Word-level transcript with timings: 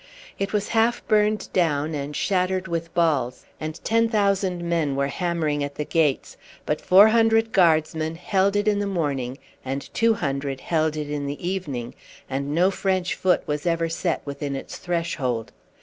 It 0.39 0.51
was 0.51 0.69
half 0.69 1.07
burned 1.07 1.47
down, 1.53 1.93
and 1.93 2.15
shattered 2.15 2.67
with 2.67 2.91
balls, 2.95 3.45
and 3.59 3.79
ten 3.83 4.09
thousand 4.09 4.63
men 4.63 4.95
were 4.95 5.09
hammering 5.09 5.63
at 5.63 5.75
the 5.75 5.85
gates; 5.85 6.37
but 6.65 6.81
four 6.81 7.09
hundred 7.09 7.51
guardsmen 7.51 8.15
held 8.15 8.55
it 8.55 8.67
in 8.67 8.79
the 8.79 8.87
morning 8.87 9.37
and 9.63 9.93
two 9.93 10.15
hundred 10.15 10.59
held 10.61 10.97
it 10.97 11.07
in 11.07 11.27
the 11.27 11.47
evening, 11.47 11.93
and 12.27 12.55
no 12.55 12.71
French 12.71 13.13
foot 13.13 13.43
was 13.45 13.67
ever 13.67 13.89
set 13.89 14.23
within 14.25 14.55
its 14.55 14.79
threshold. 14.79 15.51